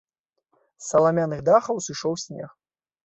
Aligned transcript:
З 0.85 0.87
саламяных 0.93 1.39
дахаў 1.49 1.75
сышоў 1.89 2.13
снег. 2.27 2.49